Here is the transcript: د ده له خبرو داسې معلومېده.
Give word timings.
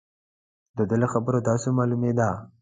د 0.77 0.79
ده 0.89 0.95
له 1.01 1.07
خبرو 1.13 1.39
داسې 1.49 1.67
معلومېده. 1.77 2.29